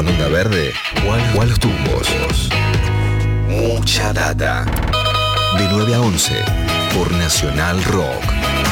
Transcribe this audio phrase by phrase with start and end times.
[0.00, 0.72] con Onda Verde
[1.06, 2.08] o a los tumbos.
[3.48, 4.64] Mucha data.
[5.58, 6.42] De 9 a 11
[6.94, 8.69] por Nacional Rock.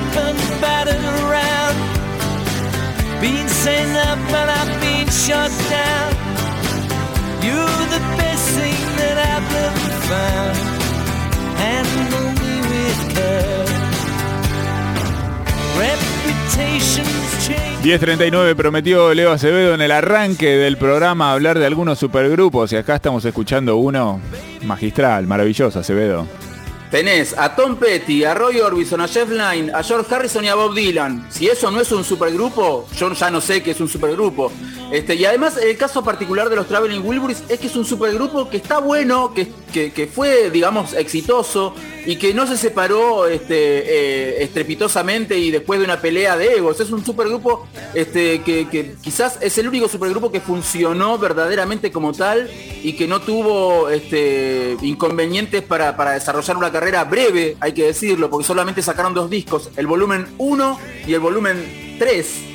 [0.00, 1.76] Up and battered around.
[3.20, 6.10] Being sent up and I've been shut down.
[7.42, 10.56] You're the best thing that I've ever found.
[11.58, 13.66] Handle me with care.
[15.78, 17.82] Reputations change.
[17.82, 22.96] 10.39 prometió Leo Acevedo en el arranque del programa hablar de algunos supergrupos y acá
[22.96, 24.20] estamos escuchando uno
[24.62, 26.26] magistral, maravilloso, Acevedo.
[26.90, 30.56] Tenés a Tom Petty, a Roy Orbison, a Jeff Lynne, a George Harrison y a
[30.56, 31.24] Bob Dylan.
[31.30, 34.50] Si eso no es un supergrupo, yo ya no sé qué es un supergrupo.
[34.92, 38.50] Este, y además el caso particular de los Traveling Wilburys es que es un supergrupo
[38.50, 41.74] que está bueno, que, que- fue, digamos, exitoso
[42.04, 46.80] y que no se separó este, eh, estrepitosamente y después de una pelea de egos.
[46.80, 52.50] Es un supergrupo este, que, quizás es el único supergrupo que funcionó verdaderamente como tal
[52.82, 53.88] y que no tuvo
[54.82, 59.70] inconvenientes para, para desarrollar una carrera breve, hay que decirlo, porque solamente sacaron dos discos,
[59.76, 62.49] el volumen 1 y el volumen 3.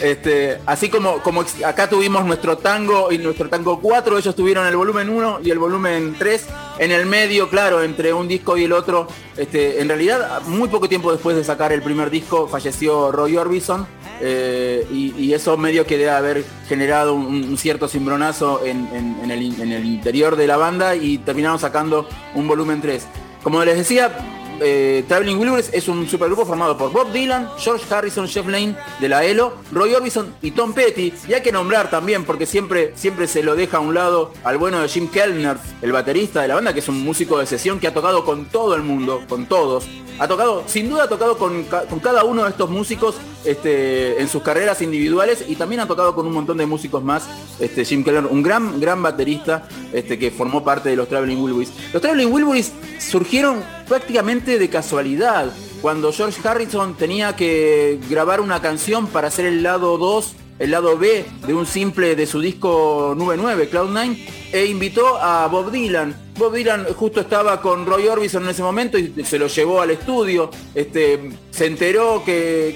[0.00, 4.76] Este, así como, como acá tuvimos nuestro tango y nuestro tango 4, ellos tuvieron el
[4.76, 6.46] volumen 1 y el volumen 3
[6.78, 9.08] en el medio, claro, entre un disco y el otro.
[9.36, 13.86] Este, en realidad, muy poco tiempo después de sacar el primer disco, falleció Roy Orbison
[14.20, 18.88] eh, y, eso medio que haber generado un, cierto cimbronazo en,
[19.30, 23.06] el, en el interior de la banda y terminaron sacando un volumen 3.
[23.42, 28.28] Como les decía, eh, Traveling Wilburys es un supergrupo formado por Bob Dylan, George Harrison,
[28.28, 31.12] Jeff Lane de la ELO, Roy Orbison y Tom Petty.
[31.28, 34.58] Y hay que nombrar también, porque siempre, siempre se lo deja a un lado al
[34.58, 37.80] bueno de Jim Kellner, el baterista de la banda, que es un músico de sesión
[37.80, 39.86] que ha tocado con todo el mundo, con todos.
[40.18, 43.14] Ha tocado, sin duda ha tocado con, ca- con cada uno de estos músicos
[43.44, 47.28] este, en sus carreras individuales y también ha tocado con un montón de músicos más.
[47.60, 51.70] Este, Jim Keller, un gran, gran baterista este, que formó parte de los Traveling Wilburys.
[51.92, 55.52] Los Traveling Wilburys surgieron prácticamente de casualidad.
[55.80, 60.98] Cuando George Harrison tenía que grabar una canción para hacer el lado 2, el lado
[60.98, 64.18] B de un simple de su disco Nube 9, Cloud9,
[64.52, 66.14] e invitó a Bob Dylan.
[66.36, 69.90] Bob Dylan justo estaba con Roy Orbison en ese momento y se lo llevó al
[69.90, 70.50] estudio.
[70.74, 72.74] Este, se enteró que,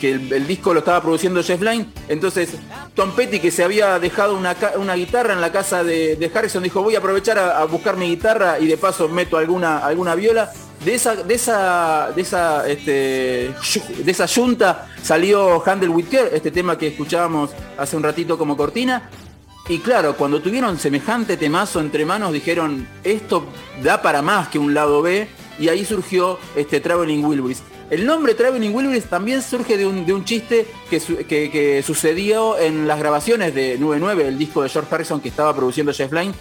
[0.00, 1.86] que- el, disco lo estaba produciendo Jeff Lynne.
[2.08, 2.50] Entonces
[2.94, 6.62] Tom Petty, que se había dejado una, una guitarra en la casa de, de Harrison,
[6.62, 10.14] dijo voy a aprovechar a, a buscar mi guitarra y de paso meto alguna, alguna
[10.14, 10.50] viola.
[10.84, 13.54] De esa, de esa, de esa, este,
[14.04, 19.08] de esa yunta salió Handle with este tema que escuchábamos hace un ratito como cortina.
[19.68, 23.46] Y claro, cuando tuvieron semejante temazo entre manos, dijeron, esto
[23.80, 25.28] da para más que un lado B,
[25.60, 27.62] y ahí surgió este Traveling Wilburys.
[27.88, 32.88] El nombre Traveling Wilburys también surge de un, de un chiste que- que sucedió en
[32.88, 36.34] las grabaciones de 99, el disco de George Harrison que estaba produciendo Jeff Lynne.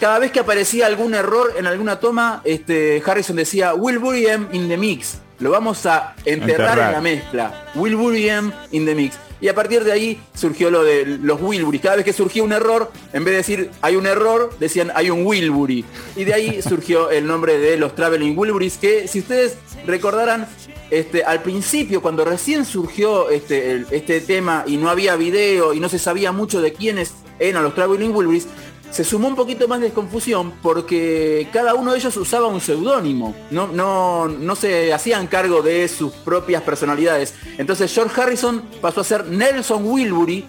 [0.00, 4.76] Cada vez que aparecía algún error en alguna toma, este, Harrison decía, Wilburium in the
[4.78, 5.18] mix.
[5.40, 6.78] Lo vamos a enterrar, Enterrar.
[6.88, 7.64] en la mezcla.
[7.74, 9.16] Wilburium in the mix.
[9.42, 11.80] Y a partir de ahí surgió lo de los Wilburys.
[11.80, 15.08] Cada vez que surgía un error, en vez de decir hay un error, decían hay
[15.10, 15.84] un Wilbury.
[16.16, 19.56] Y de ahí surgió el nombre de los Traveling Wilburys, que si ustedes
[19.86, 20.46] recordaran,
[20.90, 25.80] este, al principio, cuando recién surgió este, el- este tema y no había video y
[25.80, 28.46] no se sabía mucho de quiénes eran los Traveling Wilburys,
[28.90, 33.34] se sumó un poquito más de confusión porque cada uno de ellos usaba un seudónimo,
[33.50, 37.34] no, no, no se hacían cargo de sus propias personalidades.
[37.58, 40.44] Entonces George Harrison pasó a ser Nelson Wilbury,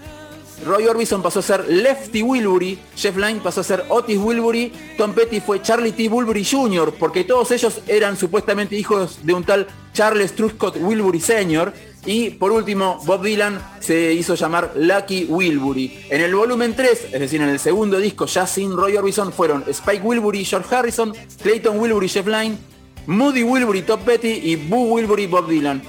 [0.66, 5.14] Roy Orbison pasó a ser Lefty Wilbury, Jeff Lynne pasó a ser Otis Wilbury, Tom
[5.14, 6.08] Petty fue Charlie T.
[6.08, 11.74] Wilbury Jr., porque todos ellos eran supuestamente hijos de un tal Charles Truscott Wilbury Sr.,
[12.06, 16.06] y por último, Bob Dylan se hizo llamar Lucky Wilbury.
[16.10, 19.64] En el volumen 3, es decir, en el segundo disco, ya sin Roy Orbison, fueron
[19.68, 21.14] Spike Wilbury, George Harrison,
[21.44, 22.58] Clayton Wilbury, Jeff Lynne,
[23.06, 25.82] Moody Wilbury, Top Petty y Boo Wilbury, Bob Dylan.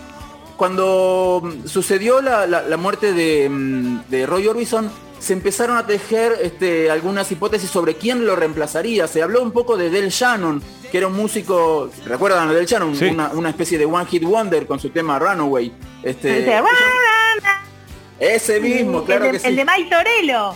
[0.58, 6.90] Cuando mm, sucedió la, muerte de, mm, de Roy Orbison, se empezaron a tejer este,
[6.90, 9.06] algunas hipótesis sobre quién lo reemplazaría.
[9.06, 10.60] Se habló un poco de Del Shannon,
[10.92, 12.94] que era un músico, ¿recuerdan a Del Shannon?
[12.94, 13.06] Sí.
[13.06, 15.72] Una, una especie de One Hit Wonder con su tema Runaway.
[16.02, 16.60] Este, Ese,
[18.20, 19.48] ese mismo, claro el, que de, sí.
[19.48, 20.54] el de Mike Torello.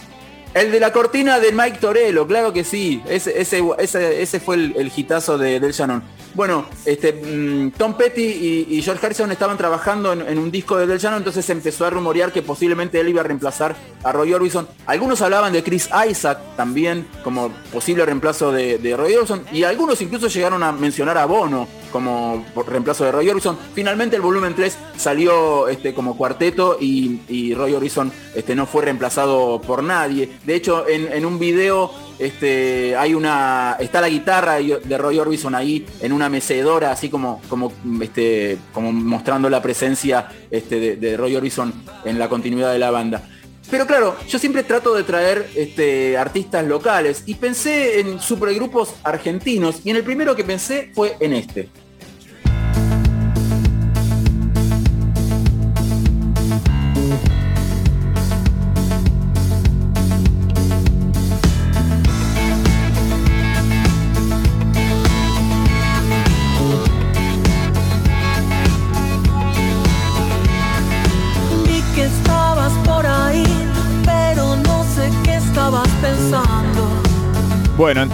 [0.52, 3.02] El de la cortina de Mike Torello, claro que sí.
[3.08, 6.02] Ese, ese, ese, ese fue el, el hitazo de Del Shannon.
[6.36, 10.98] Bueno, este, mm, Tom Petty y, George Harrison estaban trabajando en, un disco de Del
[10.98, 13.74] Llano, entonces se empezó a rumorear que posiblemente él iba a reemplazar
[14.04, 14.68] a Roy Orbison.
[14.84, 20.28] Algunos hablaban de Chris Isaac también como posible reemplazo de, Roy Orbison y algunos incluso
[20.28, 23.56] llegaron a mencionar a Bono como reemplazo de Roy Orbison.
[23.74, 29.58] Finalmente el volumen 3 salió este, como cuarteto y, Roy Orbison este, no fue reemplazado
[29.62, 30.36] por nadie.
[30.44, 35.54] De hecho, en, en un video este, hay una, está la guitarra de Roy Orbison
[35.54, 41.36] ahí en una mecedora, así como, como, este, como mostrando la presencia este, de, Roy
[41.36, 41.72] Orbison
[42.04, 43.22] en la continuidad de la banda.
[43.70, 49.80] Pero claro, yo siempre trato de traer este, artistas locales y pensé en supergrupos argentinos
[49.84, 51.68] y en el primero que pensé fue en este.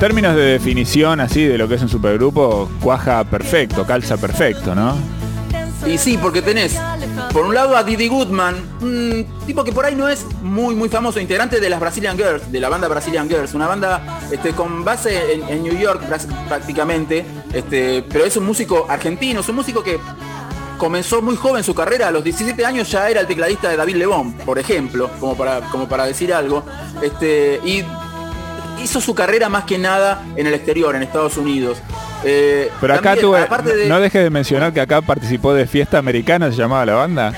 [0.02, 4.96] Términos de definición así de lo que es un supergrupo, cuaja perfecto, calza perfecto, ¿no?
[5.86, 6.76] Y sí, porque tenés
[7.32, 10.88] por un lado a Didi Goodman, un tipo que por ahí no es muy muy
[10.88, 14.84] famoso, integrante de las Brazilian Girls, de la banda Brazilian Girls, una banda este, con
[14.84, 16.02] base en, New York
[16.48, 20.00] prácticamente, este, pero es un músico argentino, es un músico que
[20.78, 23.94] comenzó muy joven su carrera, a los 17 años ya era el tecladista de David
[23.94, 26.64] Lebón, por ejemplo, como para, como para decir algo.
[27.00, 27.84] Este, y
[28.82, 31.78] hizo su carrera más que nada en el exterior, en Estados Unidos.
[32.24, 33.46] Eh, Pero acá tuve,
[33.88, 37.32] no deje de mencionar que acá participó de Fiesta Americana, se llamaba la banda.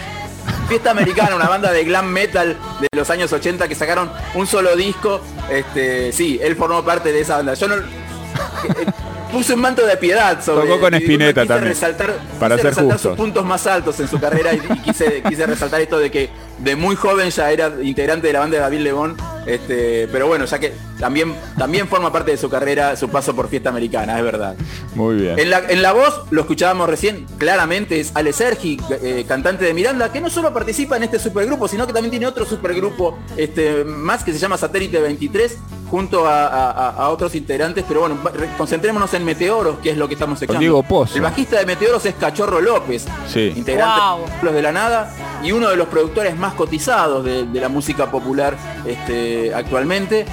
[0.69, 4.77] Fiesta Americana, una banda de glam metal de los años 80 que sacaron un solo
[4.77, 5.21] disco.
[5.51, 7.55] Este, sí, él formó parte de esa banda.
[7.55, 7.77] Yo no,
[9.33, 10.67] puse un manto de piedad sobre.
[10.67, 11.69] Tocó con Espineta también.
[11.69, 15.81] Resaltar, para hacer resaltar sus puntos más altos en su carrera y, quise, quise, resaltar
[15.81, 19.17] esto de que de muy joven ya era integrante de la banda de David Lebón.
[19.47, 23.49] Este, pero bueno, ya que también, también forma parte de su carrera su paso por
[23.49, 24.57] fiesta americana, es verdad.
[24.95, 25.39] Muy bien.
[25.39, 29.75] En la, en la voz, lo escuchábamos recién, claramente es Ale Sergi, eh, cantante de
[29.75, 33.85] Miranda, que no solo participa en este supergrupo, sino que también tiene otro supergrupo este,
[33.85, 35.59] más que se llama Satélite 23,
[35.91, 38.19] junto a, otros integrantes, pero bueno,
[38.59, 40.85] concentrémonos en Meteoros, que es lo que estamos escuchando.
[41.15, 43.07] El bajista de Meteoros es Cachorro López,
[43.55, 44.01] integrante
[44.41, 45.15] de los de la nada
[45.45, 50.27] y uno de los productores más cotizados de, la música popular este, actualmente.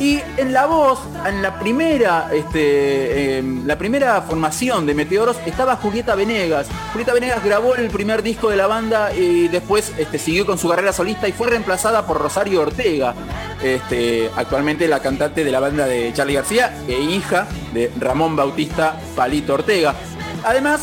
[0.00, 5.74] Y en la voz, en la primera, este, em, la primera formación de Meteoros estaba
[5.74, 6.68] Julieta Venegas.
[6.92, 10.68] Julieta Venegas grabó el primer disco de la banda y después este, siguió con su
[10.68, 13.12] carrera solista y fue reemplazada por Rosario Ortega,
[13.60, 19.00] este, actualmente la cantante de la banda de Charlie García e hija de Ramón Bautista
[19.16, 19.96] Palito Ortega.
[20.44, 20.82] Además,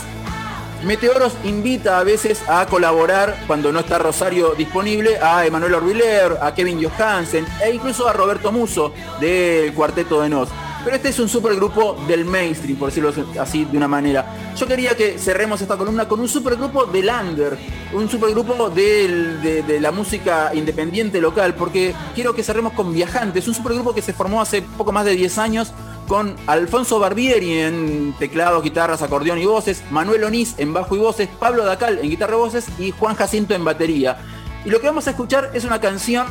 [0.84, 6.54] Meteoros invita a veces a colaborar cuando no está Rosario disponible a Emanuel Orbiler, a
[6.54, 10.50] Kevin Johansen e incluso a Roberto Muso del Cuarteto de Nos.
[10.84, 14.54] Pero este es un supergrupo del mainstream, por decirlo así de una manera.
[14.56, 17.58] Yo quería que cerremos esta columna con un supergrupo de Lander,
[17.92, 23.56] un supergrupo de, de, la música independiente local, porque quiero que cerremos con Viajantes, un
[23.56, 25.74] supergrupo que se formó hace poco más de 10 años
[26.08, 31.30] con Alfonso Barbieri en teclados, guitarras, acordeón y voces, Manuel Onís en bajo y voces,
[31.40, 34.18] Pablo Dacal en guitarra y voces y Juan Jacinto en batería.
[34.64, 36.28] Y lo que vamos a escuchar es una canción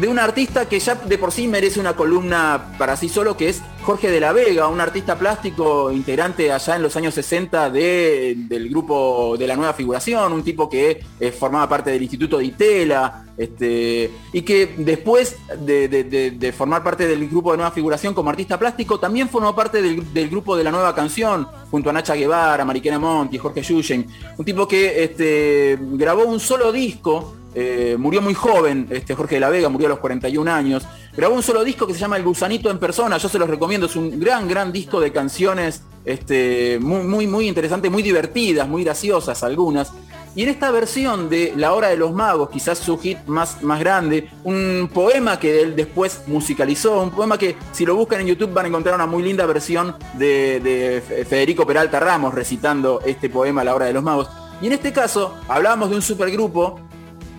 [0.00, 3.48] de un artista que ya de por sí merece una columna para sí solo, que
[3.48, 8.68] es Jorge de la Vega, un artista plástico integrante allá en los años 60 del
[8.68, 13.26] grupo de la nueva figuración, un tipo que eh, formaba parte del Instituto de Itela,
[13.36, 18.98] este, y que después de, formar parte del grupo de nueva figuración como artista plástico,
[18.98, 23.38] también formó parte del, grupo de la nueva canción, junto a Nacha Guevara, Mariquena Monti,
[23.38, 24.04] Jorge Yuyen,
[24.36, 29.40] un tipo que este, grabó un solo disco eh, murió muy joven, este Jorge de
[29.40, 30.86] la Vega murió a los 41 años.
[31.16, 33.86] Grabó un solo disco que se llama El Gusanito en Persona, yo se los recomiendo,
[33.86, 39.42] es un gran, gran disco de canciones este, muy, muy, interesantes, muy divertidas, muy graciosas
[39.42, 39.94] algunas.
[40.34, 43.80] Y en esta versión de La Hora de los Magos, quizás su hit más, más
[43.80, 48.52] grande, un poema que él después musicalizó, un poema que si lo buscan en YouTube
[48.52, 53.64] van a encontrar una muy linda versión de, de Federico Peralta Ramos recitando este poema
[53.64, 54.28] La Hora de los Magos.
[54.60, 56.78] Y en este caso hablábamos de un supergrupo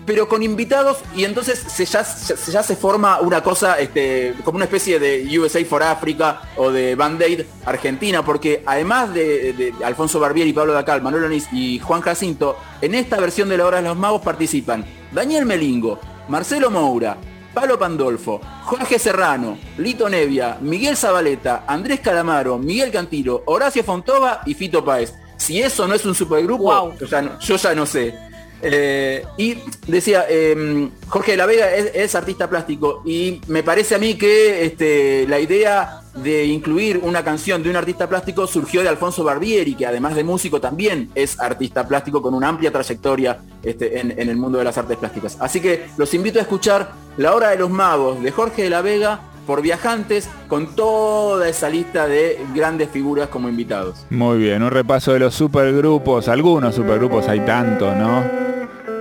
[0.08, 4.98] pero con invitados y entonces se ya, se forma una cosa este, como una especie
[4.98, 11.02] de USA for Africa o de Band-Aid Argentina, porque además de, Alfonso Barbieri, Pablo Dacal,
[11.02, 14.82] Manuel Onís y Juan Jacinto, en esta versión de La Hora de los Magos participan
[15.12, 17.18] Daniel Melingo, Marcelo Moura,
[17.52, 24.54] Palo Pandolfo, Jorge Serrano, Lito Nevia, Miguel Zabaleta, Andrés Calamaro, Miguel Cantiro, Horacio Fontova y
[24.54, 25.12] Fito Páez.
[25.36, 28.14] Si eso no es un supergrupo, yo, ya no, sé.
[28.62, 33.98] Eh, y decía, em, Jorge de la Vega es, artista plástico y me parece a
[33.98, 38.88] mí que este, la idea de incluir una canción de un artista plástico surgió de
[38.88, 44.00] Alfonso Barbieri, que además de músico también es artista plástico con una amplia trayectoria este,
[44.00, 45.36] en, el mundo de las artes plásticas.
[45.40, 48.82] Así que los invito a escuchar La Hora de los Magos de Jorge de la
[48.82, 54.04] Vega por viajantes con toda esa lista de grandes figuras como invitados.
[54.10, 58.47] Muy bien, un repaso de los supergrupos, algunos supergrupos hay tantos, ¿no?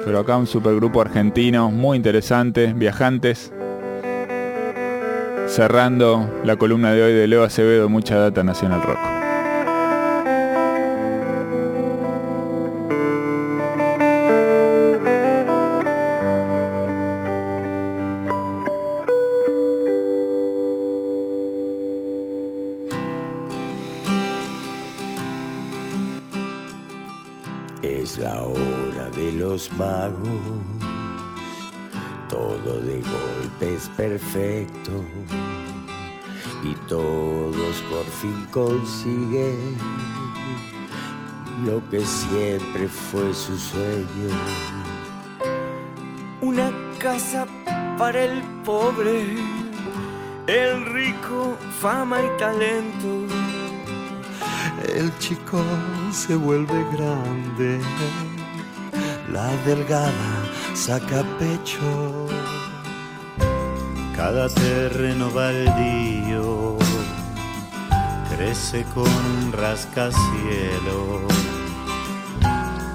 [0.07, 3.51] Pero acá un supergrupo argentino muy interesante, viajantes,
[5.47, 9.16] cerrando la columna de hoy de Leo Acevedo, mucha data Nacional Rock.
[28.07, 30.21] Es la hora de los magos
[32.29, 35.03] todo de golpe es perfecto
[36.63, 39.75] y todos por fin consiguen
[41.65, 44.29] lo que siempre fue su sueño.
[46.39, 47.45] Una casa
[47.97, 49.35] para el pobre,
[50.47, 53.46] el rico, fama y talento.
[54.84, 55.60] El chico
[56.12, 57.79] se vuelve grande,
[59.31, 60.12] la delgada
[60.75, 62.27] saca pecho.
[64.15, 66.77] Cada terreno baldío
[68.29, 71.24] crece con rascacielos.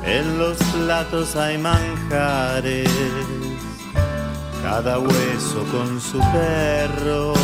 [0.05, 2.89] En los platos hay manjares,
[4.63, 7.35] cada hueso con su perro.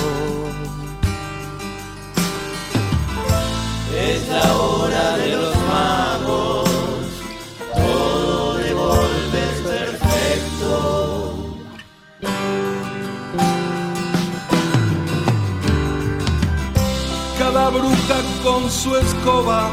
[18.42, 19.70] Con su escoba,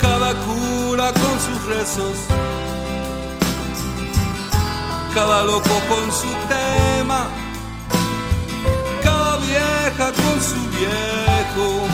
[0.00, 2.16] cada cura con sus rezos,
[5.14, 7.26] cada loco con su tema,
[9.02, 11.86] cada vieja con su viejo.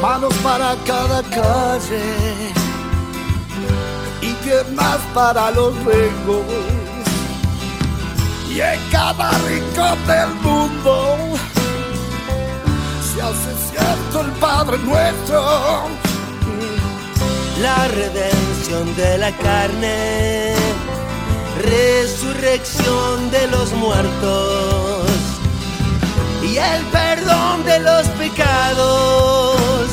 [0.00, 2.52] Manos para cada calle
[4.20, 6.44] y piernas para los rengos.
[8.48, 11.38] Y en cada rincón del mundo
[13.20, 15.88] hace cierto el Padre nuestro.
[17.60, 20.54] La redención de la carne,
[21.62, 25.10] resurrección de los muertos
[26.42, 29.90] y el perdón de los pecados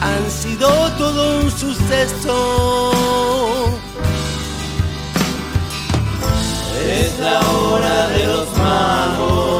[0.00, 0.68] han sido
[0.98, 2.92] todo un suceso.
[6.86, 9.53] Es la hora de los magos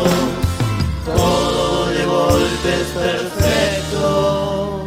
[2.66, 4.82] es perfecto.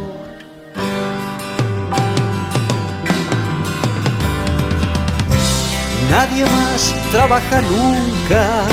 [6.10, 8.64] Nadie más trabaja nunca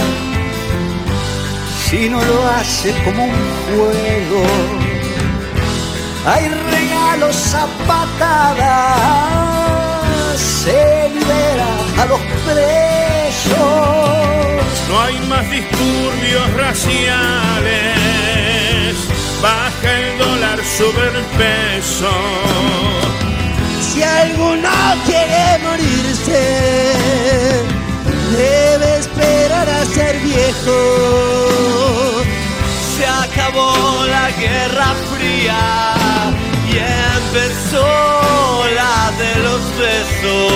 [1.87, 3.31] si no lo hace como un
[3.65, 4.43] juego.
[6.25, 9.19] Hay regalos a patadas,
[10.39, 11.67] se libera
[12.01, 13.65] a los presos.
[14.89, 18.05] No hay más disturbios raciales
[19.45, 22.13] baja el dólar, sube el peso.
[23.87, 24.69] Si alguno
[25.05, 26.43] quiere morirse,
[28.43, 30.79] debe esperar a ser viejo.
[32.93, 33.71] Se acabó
[34.15, 35.63] la guerra fría
[36.71, 36.73] y
[37.17, 37.89] empezó
[38.81, 40.53] la de los besos.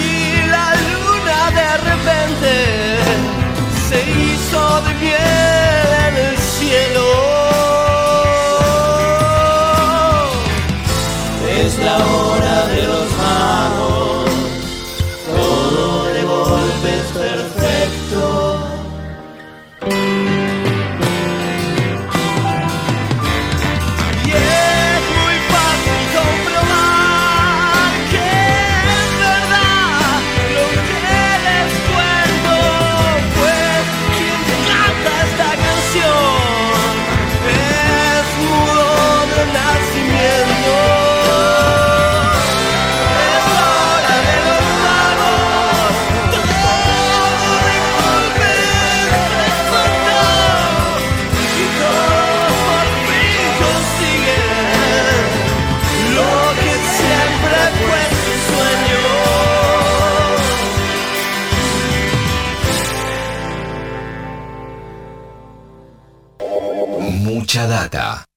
[0.00, 2.52] Y la luna de repente
[3.88, 4.87] se hizo de
[11.88, 13.17] la hora de los
[67.88, 68.27] Mucha data.